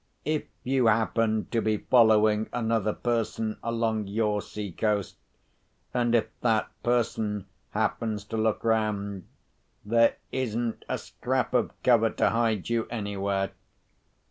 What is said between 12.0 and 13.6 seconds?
to hide you anywhere.